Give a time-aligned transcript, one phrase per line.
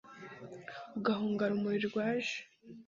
[0.97, 2.35] ugahunga rumuri rwaje